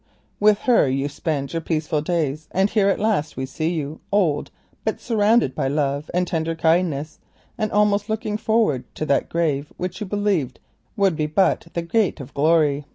[0.39, 4.49] With her you spend your peaceful days, and here at last we see you old
[4.83, 7.19] but surrounded by love and tender kindness,
[7.55, 10.59] and almost looking forward to that grave which you believed
[10.97, 12.85] would be but the gate of glory.